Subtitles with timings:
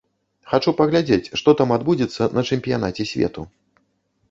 [0.53, 3.49] Хачу паглядзець, што там адбудзецца на чэмпіянаце свету.